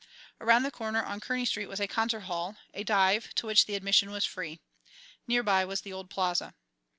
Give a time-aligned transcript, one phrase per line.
[0.39, 3.75] Around the corner on Kearney Street was a concert hall, a dive, to which the
[3.75, 4.59] admission was free.
[5.27, 6.55] Near by was the old Plaza.